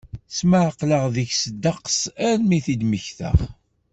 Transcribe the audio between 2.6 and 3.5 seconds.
i d-mmektaɣ.